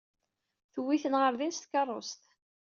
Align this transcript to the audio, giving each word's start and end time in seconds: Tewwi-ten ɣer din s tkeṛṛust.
Tewwi-ten 0.73 1.13
ɣer 1.21 1.33
din 1.39 1.53
s 1.53 1.59
tkeṛṛust. 1.59 2.21